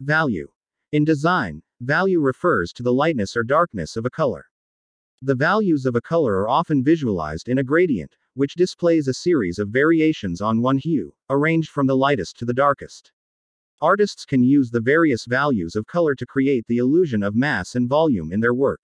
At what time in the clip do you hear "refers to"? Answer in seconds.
2.20-2.82